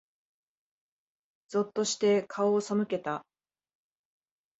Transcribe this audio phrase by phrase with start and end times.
[1.49, 3.23] ぞっとして、顔を背けた。